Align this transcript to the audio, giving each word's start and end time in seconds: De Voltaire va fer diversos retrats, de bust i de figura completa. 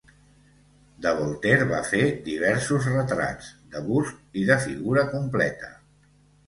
De 1.05 1.11
Voltaire 1.19 1.67
va 1.73 1.81
fer 1.91 2.01
diversos 2.29 2.89
retrats, 2.95 3.53
de 3.77 3.87
bust 3.93 4.43
i 4.45 4.49
de 4.53 4.61
figura 4.67 5.07
completa. 5.17 5.73